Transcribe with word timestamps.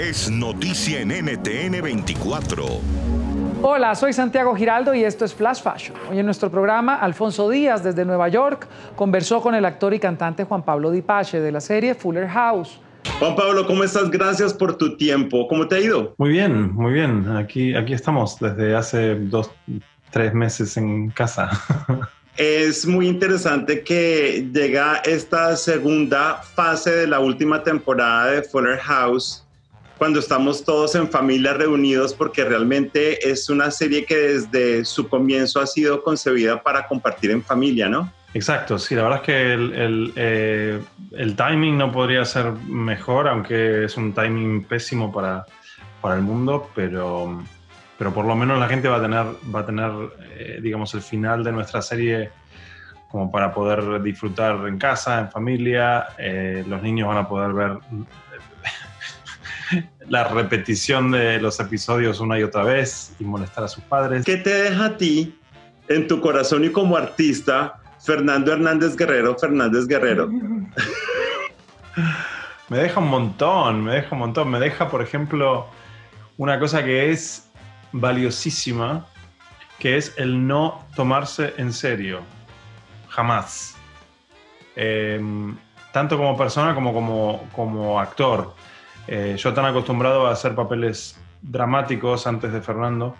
Es 0.00 0.30
noticia 0.30 1.02
en 1.02 1.08
NTN 1.10 1.82
24. 1.82 2.64
Hola, 3.60 3.94
soy 3.94 4.14
Santiago 4.14 4.54
Giraldo 4.56 4.94
y 4.94 5.04
esto 5.04 5.26
es 5.26 5.34
Flash 5.34 5.60
Fashion. 5.60 5.94
Hoy 6.10 6.18
en 6.18 6.24
nuestro 6.24 6.50
programa, 6.50 6.94
Alfonso 6.94 7.50
Díaz 7.50 7.84
desde 7.84 8.06
Nueva 8.06 8.28
York 8.28 8.66
conversó 8.96 9.42
con 9.42 9.54
el 9.54 9.66
actor 9.66 9.92
y 9.92 9.98
cantante 9.98 10.44
Juan 10.44 10.64
Pablo 10.64 10.90
Dipache 10.90 11.40
de 11.40 11.52
la 11.52 11.60
serie 11.60 11.94
Fuller 11.94 12.26
House. 12.28 12.80
Juan 13.18 13.36
Pablo, 13.36 13.66
¿cómo 13.66 13.84
estás? 13.84 14.10
Gracias 14.10 14.54
por 14.54 14.78
tu 14.78 14.96
tiempo. 14.96 15.46
¿Cómo 15.48 15.68
te 15.68 15.74
ha 15.74 15.80
ido? 15.80 16.14
Muy 16.16 16.30
bien, 16.30 16.72
muy 16.72 16.94
bien. 16.94 17.36
Aquí, 17.36 17.74
aquí 17.74 17.92
estamos 17.92 18.38
desde 18.40 18.74
hace 18.74 19.16
dos, 19.16 19.50
tres 20.10 20.32
meses 20.32 20.78
en 20.78 21.10
casa. 21.10 21.50
Es 22.36 22.86
muy 22.86 23.06
interesante 23.06 23.82
que 23.82 24.48
llega 24.50 25.02
esta 25.04 25.54
segunda 25.56 26.36
fase 26.36 26.90
de 26.90 27.06
la 27.06 27.20
última 27.20 27.62
temporada 27.62 28.30
de 28.30 28.42
Fuller 28.42 28.78
House 28.78 29.44
cuando 30.00 30.18
estamos 30.18 30.64
todos 30.64 30.94
en 30.94 31.10
familia 31.10 31.52
reunidos 31.52 32.14
porque 32.14 32.42
realmente 32.42 33.30
es 33.30 33.50
una 33.50 33.70
serie 33.70 34.06
que 34.06 34.16
desde 34.16 34.82
su 34.86 35.06
comienzo 35.06 35.60
ha 35.60 35.66
sido 35.66 36.02
concebida 36.02 36.62
para 36.62 36.88
compartir 36.88 37.30
en 37.32 37.42
familia, 37.42 37.86
¿no? 37.86 38.10
Exacto, 38.32 38.78
sí, 38.78 38.94
la 38.94 39.02
verdad 39.02 39.18
es 39.18 39.26
que 39.26 39.52
el, 39.52 40.12
eh, 40.16 40.80
timing 41.36 41.76
no 41.76 41.92
podría 41.92 42.24
ser 42.24 42.50
mejor, 42.66 43.28
aunque 43.28 43.84
es 43.84 43.98
un 43.98 44.14
timing 44.14 44.64
pésimo 44.64 45.12
para, 45.12 45.44
para 46.00 46.14
el 46.14 46.22
mundo, 46.22 46.70
pero, 46.74 47.44
pero 47.98 48.14
por 48.14 48.24
lo 48.24 48.34
menos 48.34 48.58
la 48.58 48.68
gente 48.68 48.88
va 48.88 48.96
a 48.96 49.02
tener, 49.02 49.26
va 49.54 49.60
a 49.60 49.66
tener 49.66 49.90
eh, 50.34 50.60
digamos, 50.62 50.94
el 50.94 51.02
final 51.02 51.44
de 51.44 51.52
nuestra 51.52 51.82
serie 51.82 52.30
como 53.10 53.30
para 53.30 53.52
poder 53.52 54.00
disfrutar 54.00 54.66
en 54.66 54.78
casa, 54.78 55.20
en 55.20 55.30
familia, 55.30 56.06
eh, 56.16 56.64
los 56.66 56.80
niños 56.80 57.06
van 57.06 57.18
a 57.18 57.28
poder 57.28 57.52
ver 57.52 57.78
la 60.08 60.24
repetición 60.24 61.10
de 61.10 61.40
los 61.40 61.60
episodios 61.60 62.20
una 62.20 62.38
y 62.38 62.42
otra 62.42 62.64
vez 62.64 63.14
y 63.18 63.24
molestar 63.24 63.64
a 63.64 63.68
sus 63.68 63.84
padres. 63.84 64.24
¿Qué 64.24 64.36
te 64.36 64.50
deja 64.50 64.86
a 64.86 64.96
ti 64.96 65.38
en 65.88 66.06
tu 66.06 66.20
corazón 66.20 66.64
y 66.64 66.70
como 66.70 66.96
artista 66.96 67.80
Fernando 68.00 68.52
Hernández 68.52 68.96
Guerrero, 68.96 69.36
Fernández 69.36 69.86
Guerrero. 69.86 70.28
me 72.68 72.78
deja 72.78 73.00
un 73.00 73.08
montón, 73.08 73.84
me 73.84 73.96
deja 73.96 74.08
un 74.12 74.20
montón. 74.20 74.50
Me 74.50 74.58
deja, 74.58 74.88
por 74.88 75.02
ejemplo, 75.02 75.66
una 76.38 76.58
cosa 76.58 76.82
que 76.82 77.10
es 77.10 77.50
valiosísima, 77.92 79.06
que 79.78 79.98
es 79.98 80.14
el 80.16 80.46
no 80.46 80.86
tomarse 80.94 81.52
en 81.58 81.72
serio. 81.72 82.20
Jamás. 83.08 83.76
Em, 84.76 85.56
tanto 85.92 86.16
como 86.16 86.36
persona 86.36 86.74
como 86.74 86.94
como, 86.94 87.48
como 87.52 88.00
actor. 88.00 88.54
Eh, 89.06 89.36
yo 89.36 89.52
tan 89.54 89.64
acostumbrado 89.64 90.26
a 90.26 90.32
hacer 90.32 90.54
papeles 90.54 91.18
dramáticos 91.42 92.26
antes 92.26 92.52
de 92.52 92.60
Fernando, 92.60 93.16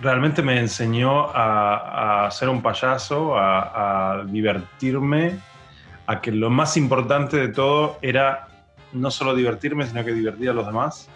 realmente 0.00 0.42
me 0.42 0.58
enseñó 0.58 1.28
a, 1.34 2.28
ser 2.30 2.48
un 2.48 2.62
payaso, 2.62 3.36
a, 3.36 4.24
divertirme, 4.26 5.38
a 6.06 6.20
que 6.20 6.32
lo 6.32 6.50
más 6.50 6.76
importante 6.76 7.36
de 7.36 7.48
todo 7.48 7.98
era 8.02 8.48
no 8.92 9.10
solo 9.10 9.34
divertirme, 9.34 9.86
sino 9.86 10.04
que 10.04 10.12
divertir 10.12 10.50
a 10.50 10.52
los 10.52 10.66
demás 10.66 11.08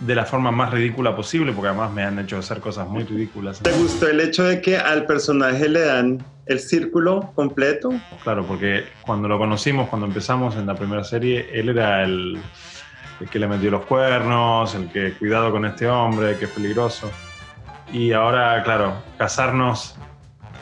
de 0.00 0.14
la 0.14 0.24
forma 0.24 0.50
más 0.50 0.70
ridícula 0.70 1.14
posible, 1.14 1.52
porque 1.52 1.68
además 1.68 1.92
me 1.92 2.02
han 2.02 2.18
hecho 2.18 2.38
hacer 2.38 2.60
cosas 2.60 2.88
muy 2.88 3.04
ridículas. 3.04 3.60
¿Te 3.60 3.72
gustó 3.72 4.08
el 4.08 4.20
hecho 4.20 4.44
de 4.44 4.62
que 4.62 4.78
al 4.78 5.04
personaje 5.04 5.68
le 5.68 5.80
dan 5.80 6.24
el 6.50 6.58
círculo 6.60 7.32
completo? 7.34 7.90
Claro, 8.22 8.44
porque 8.44 8.84
cuando 9.02 9.28
lo 9.28 9.38
conocimos, 9.38 9.88
cuando 9.88 10.06
empezamos 10.06 10.56
en 10.56 10.66
la 10.66 10.74
primera 10.74 11.04
serie, 11.04 11.48
él 11.52 11.68
era 11.68 12.02
el, 12.02 12.40
el 13.20 13.28
que 13.28 13.38
le 13.38 13.46
metió 13.46 13.70
los 13.70 13.86
cuernos, 13.86 14.74
el 14.74 14.88
que 14.90 15.12
cuidado 15.12 15.52
con 15.52 15.64
este 15.64 15.86
hombre, 15.86 16.36
que 16.38 16.46
es 16.46 16.50
peligroso. 16.50 17.10
Y 17.92 18.12
ahora, 18.12 18.62
claro, 18.64 18.94
casarnos 19.16 19.96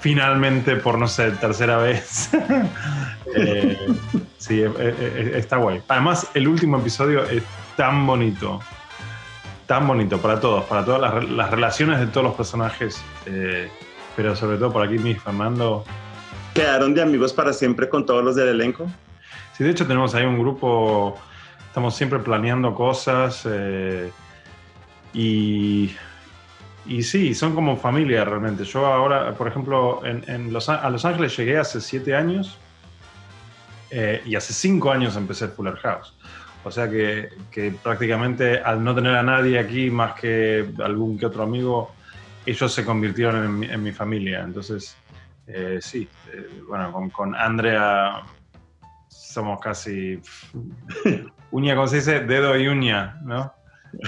finalmente 0.00 0.76
por, 0.76 0.98
no 0.98 1.08
sé, 1.08 1.30
tercera 1.32 1.78
vez. 1.78 2.30
Eh, 3.36 3.76
sí, 4.38 4.62
eh, 4.62 4.72
eh, 4.78 5.32
está 5.34 5.58
guay. 5.58 5.82
Además, 5.86 6.30
el 6.32 6.48
último 6.48 6.78
episodio 6.78 7.24
es 7.24 7.42
tan 7.76 8.06
bonito. 8.06 8.58
Tan 9.66 9.86
bonito 9.86 10.16
para 10.16 10.40
todos, 10.40 10.64
para 10.64 10.82
todas 10.82 11.28
las, 11.28 11.50
relaciones 11.50 12.00
de 12.00 12.06
todos 12.06 12.24
los 12.24 12.34
personajes. 12.34 13.04
Pero 14.18 14.34
sobre 14.34 14.58
todo 14.58 14.72
por 14.72 14.82
aquí, 14.82 14.98
mi 14.98 15.14
Fernando. 15.14 15.84
¿Quedaron 16.52 16.92
de 16.92 17.02
amigos 17.02 17.32
para 17.32 17.52
siempre 17.52 17.88
con 17.88 18.04
todos 18.04 18.24
los 18.24 18.34
del 18.34 18.48
elenco? 18.48 18.90
Sí, 19.56 19.62
de 19.62 19.70
hecho 19.70 19.86
tenemos 19.86 20.12
ahí 20.12 20.24
un 20.24 20.40
grupo, 20.40 21.16
estamos 21.68 21.94
siempre 21.94 22.18
planeando 22.18 22.74
cosas 22.74 23.46
y 25.14 25.92
y 26.84 27.02
sí, 27.04 27.32
son 27.32 27.54
como 27.54 27.76
familia 27.76 28.24
realmente. 28.24 28.64
Yo 28.64 28.86
ahora, 28.86 29.34
por 29.34 29.46
ejemplo, 29.46 30.00
en, 30.04 30.52
Los, 30.52 30.68
a 30.68 30.90
Los 30.90 31.04
Ángeles 31.04 31.36
llegué 31.36 31.56
hace 31.56 31.80
siete 31.80 32.16
años 32.16 32.58
eh, 33.90 34.20
y 34.26 34.34
hace 34.34 34.52
cinco 34.52 34.90
años 34.90 35.14
empecé 35.14 35.46
Fuller 35.46 35.76
House. 35.76 36.12
O 36.64 36.72
sea 36.72 36.90
que, 36.90 37.28
prácticamente 37.84 38.58
al 38.58 38.82
no 38.82 38.96
tener 38.96 39.14
a 39.14 39.22
nadie 39.22 39.60
aquí 39.60 39.90
más 39.90 40.14
que 40.14 40.68
algún 40.82 41.16
que 41.18 41.26
otro 41.26 41.44
amigo, 41.44 41.92
ellos 42.50 42.72
se 42.72 42.84
convirtieron 42.84 43.62
en 43.62 43.82
mi, 43.82 43.92
familia. 43.92 44.40
Entonces, 44.40 44.96
eh, 45.46 45.78
sí, 45.80 46.08
eh, 46.32 46.62
bueno, 46.66 46.90
con, 46.92 47.10
con, 47.10 47.34
Andrea 47.34 48.22
somos 49.08 49.60
casi 49.60 50.20
uña, 51.50 51.74
como 51.74 51.88
se 51.88 51.96
dice, 51.96 52.20
dedo 52.20 52.56
y 52.56 52.68
uña, 52.68 53.18
¿no? 53.22 53.52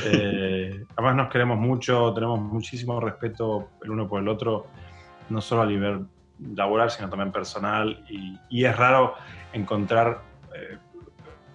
Eh, 0.04 0.84
además 0.96 1.16
nos 1.16 1.30
queremos 1.30 1.58
mucho, 1.58 2.12
tenemos 2.14 2.40
muchísimo 2.40 3.00
respeto 3.00 3.70
el 3.82 3.90
uno 3.90 4.08
por 4.08 4.20
el 4.20 4.28
otro, 4.28 4.66
no 5.28 5.40
solo 5.40 5.62
a 5.62 5.66
nivel 5.66 6.06
laboral, 6.54 6.90
sino 6.90 7.10
también 7.10 7.32
personal. 7.32 8.04
Y, 8.08 8.64
es 8.64 8.76
raro 8.76 9.14
encontrar 9.52 10.22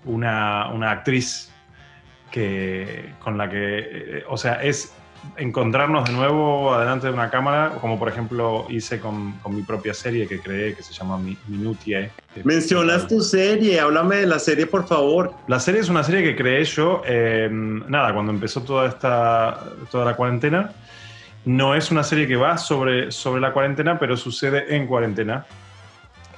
una, 0.06 0.70
una, 0.72 0.92
actriz 0.92 1.52
que, 2.32 3.14
con 3.20 3.38
la 3.38 3.50
que, 3.50 3.80
eh, 3.80 4.24
o 4.28 4.38
sea, 4.38 4.62
es 4.62 4.96
encontrarnos 5.38 6.06
de 6.06 6.14
nuevo 6.14 6.74
adelante 6.74 7.08
de 7.08 7.14
una 7.14 7.30
cámara, 7.30 7.78
como 7.82 8.00
por 8.00 8.10
ejemplo 8.10 8.66
hice 8.70 9.00
con, 9.00 9.34
con 9.40 9.56
mi 9.56 9.62
propia 9.62 9.94
serie 9.94 10.28
que 10.28 10.40
creé, 10.40 10.74
que 10.74 10.84
se 10.84 10.94
llama 10.94 11.20
Minutie. 11.48 12.12
Mencionas 12.44 13.08
tu 13.08 13.22
serie, 13.22 13.80
háblame 13.80 14.18
de 14.18 14.28
la 14.28 14.40
serie, 14.40 14.68
por 14.68 14.88
favor. 14.88 15.34
La 15.48 15.60
serie 15.60 15.82
es 15.82 15.90
una 15.90 16.04
serie 16.04 16.24
que 16.24 16.36
creé 16.36 16.64
yo, 16.66 17.02
eh, 17.06 17.50
nada, 17.52 18.14
cuando 18.14 18.32
empezó 18.32 18.62
toda 18.62 18.88
esta, 18.88 19.60
toda 19.92 20.06
la 20.06 20.16
cuarentena. 20.16 20.72
No 21.46 21.76
es 21.76 21.92
una 21.92 22.04
serie 22.04 22.28
que 22.28 22.36
va 22.36 22.58
sobre, 22.58 23.12
sobre 23.12 23.40
la 23.40 23.54
cuarentena, 23.54 24.00
pero 24.00 24.18
sucede 24.18 24.76
en 24.76 24.88
cuarentena. 24.88 25.46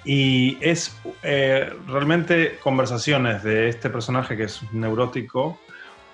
Y 0.03 0.57
es 0.61 0.97
eh, 1.23 1.69
realmente 1.87 2.57
conversaciones 2.63 3.43
de 3.43 3.69
este 3.69 3.89
personaje 3.89 4.37
que 4.37 4.43
es 4.43 4.61
neurótico, 4.71 5.59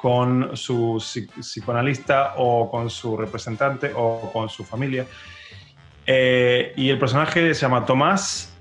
con 0.04 0.58
su 0.58 1.02
psicoanalista 1.40 2.34
o 2.36 2.70
con 2.70 2.90
su 2.90 3.16
representante 3.16 3.90
o 3.96 4.30
con 4.34 4.50
su 4.50 4.66
familia. 4.66 5.06
Eh, 6.06 6.74
y 6.76 6.90
el 6.90 7.00
personaje 7.00 7.54
se 7.54 7.62
llama 7.62 7.86
Tomás 7.86 8.54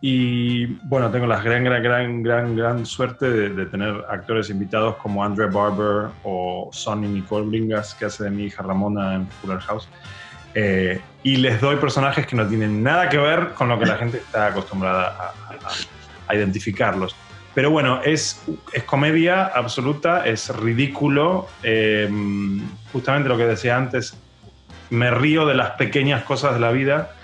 y 0.00 0.66
bueno, 0.88 1.08
tengo 1.12 1.28
la 1.28 1.40
gran, 1.40 1.62
gran, 1.62 1.80
gran, 1.80 2.22
gran, 2.24 2.56
gran 2.56 2.86
suerte 2.86 3.30
de, 3.30 3.66
tener 3.66 4.04
actores 4.10 4.50
invitados 4.50 4.96
como 4.96 5.24
Andrea 5.24 5.46
Barber 5.46 6.10
o 6.24 6.70
Sonny 6.72 7.06
Nicole 7.06 7.46
Bringas, 7.46 7.94
que 7.94 8.06
hace 8.06 8.24
de 8.24 8.30
mi 8.30 8.46
hija 8.46 8.64
Ramona 8.64 9.14
en 9.14 9.28
Fuller 9.28 9.60
House. 9.60 9.88
Eh, 10.56 11.00
y 11.22 11.36
les 11.36 11.60
doy 11.60 11.76
personajes 11.76 12.26
que 12.26 12.34
no 12.34 12.48
tienen 12.48 12.82
nada 12.82 13.08
que 13.08 13.18
ver 13.18 13.50
con 13.50 13.68
lo 13.68 13.78
que 13.78 13.86
la 13.86 13.96
gente 13.96 14.16
está 14.16 14.46
acostumbrada 14.46 15.34
a 16.26 16.34
identificarlos. 16.34 17.14
Pero 17.54 17.70
bueno, 17.70 18.00
es, 18.02 18.42
es 18.72 18.84
comedia 18.84 19.46
absoluta, 19.46 20.24
es 20.26 20.54
ridículo. 20.54 21.48
Em, 21.62 22.62
justamente 22.92 23.28
lo 23.28 23.36
que 23.36 23.46
decía 23.46 23.76
antes, 23.76 24.16
me 24.90 25.10
río 25.10 25.46
de 25.46 25.54
las 25.54 25.72
pequeñas 25.72 26.22
cosas 26.22 26.54
de 26.54 26.60
la 26.60 26.70
vida. 26.70 27.14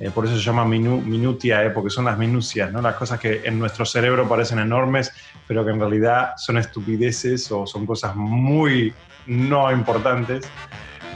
Eh, 0.00 0.10
por 0.10 0.24
eso 0.24 0.34
se 0.34 0.40
llama 0.40 0.64
minutia, 0.64 1.62
eh, 1.62 1.70
porque 1.70 1.90
son 1.90 2.06
las 2.06 2.16
minucias, 2.16 2.72
¿no? 2.72 2.80
las 2.80 2.94
cosas 2.94 3.20
que 3.20 3.42
en 3.44 3.58
nuestro 3.58 3.84
cerebro 3.84 4.26
parecen 4.26 4.58
enormes, 4.58 5.12
pero 5.46 5.62
que 5.62 5.72
en 5.72 5.78
realidad 5.78 6.32
son 6.38 6.56
estupideces 6.56 7.52
o 7.52 7.66
son 7.66 7.84
cosas 7.84 8.16
muy 8.16 8.94
no 9.26 9.70
importantes. 9.70 10.48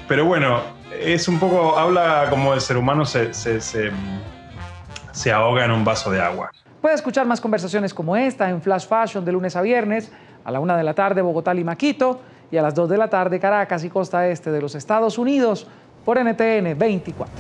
Pero 0.07 0.27
bueno, 0.27 0.63
es 0.93 1.29
un 1.29 1.41
poco, 1.41 1.79
habla 1.79 2.27
como 2.29 2.53
el 2.53 2.61
ser 2.61 2.77
humano 2.77 3.07
se, 3.07 3.33
se, 3.33 3.59
se 3.61 5.33
ahoga 5.33 5.65
en 5.65 5.71
un 5.71 5.83
vaso 5.83 6.11
de 6.11 6.21
agua. 6.21 6.53
Puede 6.85 6.97
escuchar 6.97 7.27
más 7.27 7.41
conversaciones 7.41 7.95
como 7.95 8.15
esta 8.15 8.51
en 8.51 8.61
Flash 8.61 8.87
Fashion 8.87 9.25
de 9.25 9.33
lunes 9.33 9.57
a 9.57 9.63
viernes, 9.63 10.13
a 10.45 10.51
la 10.51 10.61
una 10.61 10.77
de 10.77 10.85
la 10.85 10.93
tarde 10.93 11.23
Bogotá, 11.23 11.55
y 11.55 11.65
Maquito 11.65 12.21
y 12.51 12.59
a 12.59 12.63
las 12.63 12.75
2 12.75 12.91
de 12.91 12.99
la 12.99 13.09
tarde 13.09 13.41
Caracas 13.41 13.85
y 13.85 13.89
costa 13.89 14.29
este 14.29 14.51
de 14.51 14.61
los 14.61 14.75
Estados 14.75 15.17
Unidos 15.17 15.67
por 16.05 16.23
NTN 16.23 16.79
24. 16.79 17.35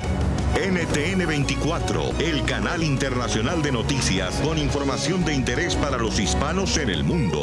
NTN 0.54 1.26
24, 1.26 2.02
el 2.20 2.42
canal 2.46 2.82
internacional 2.82 3.60
de 3.60 3.72
noticias 3.72 4.40
con 4.40 4.56
información 4.56 5.22
de 5.26 5.34
interés 5.34 5.76
para 5.76 5.98
los 5.98 6.18
hispanos 6.18 6.78
en 6.78 6.88
el 6.88 7.04
mundo. 7.04 7.42